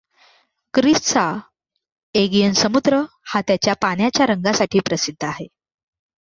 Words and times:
ग्रीसचा 0.73 1.25
Aegon 2.15 2.53
समुद्र 2.53 3.01
हा 3.25 3.41
त्याच्या 3.47 3.73
पाण्याच्या 3.81 4.25
रंगासाठी 4.25 4.79
प्रसिद्ध 4.79 5.23
आहे. 5.25 5.47